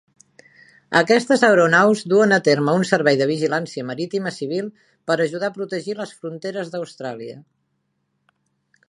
[0.99, 4.73] Aquestes aeronaus duen a terme un servei de vigilància marítima civil
[5.11, 7.39] per ajudar a protegir les fronteres d'Austràlia.